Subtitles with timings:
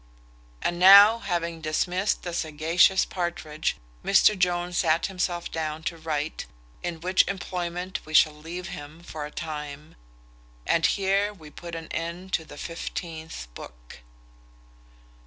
[0.63, 6.47] And now, having dismissed the sagacious Partridge, Mr Jones sat himself down to write,
[6.81, 9.93] in which employment we shall leave him for a time.
[10.65, 13.99] And here we put an end to the fifteenth book.